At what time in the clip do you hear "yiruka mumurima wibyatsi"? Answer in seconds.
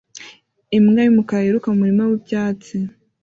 1.45-2.75